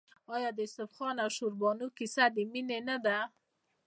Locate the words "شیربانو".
1.37-1.87